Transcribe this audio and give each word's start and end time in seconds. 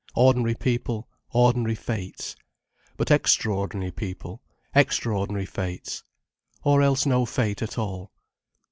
Ordinary 0.15 0.55
people, 0.55 1.07
ordinary 1.29 1.75
fates. 1.75 2.35
But 2.97 3.11
extraordinary 3.11 3.91
people, 3.91 4.41
extraordinary 4.73 5.45
fates. 5.45 6.03
Or 6.63 6.81
else 6.81 7.05
no 7.05 7.23
fate 7.27 7.61
at 7.61 7.77
all. 7.77 8.11